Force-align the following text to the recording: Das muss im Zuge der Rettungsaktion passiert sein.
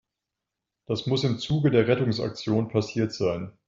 Das 0.87 1.05
muss 1.05 1.23
im 1.23 1.37
Zuge 1.37 1.69
der 1.69 1.87
Rettungsaktion 1.87 2.69
passiert 2.69 3.13
sein. 3.13 3.53